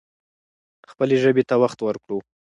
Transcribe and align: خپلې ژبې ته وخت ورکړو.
خپلې 0.91 1.15
ژبې 1.23 1.43
ته 1.49 1.55
وخت 1.61 1.79
ورکړو. 1.83 2.19